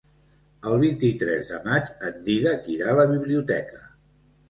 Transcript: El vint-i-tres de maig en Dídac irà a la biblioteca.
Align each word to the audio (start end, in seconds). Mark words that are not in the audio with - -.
El 0.71 0.81
vint-i-tres 0.83 1.45
de 1.51 1.61
maig 1.69 1.93
en 2.09 2.19
Dídac 2.33 2.69
irà 2.79 2.91
a 2.93 2.99
la 3.05 3.09
biblioteca. 3.17 3.89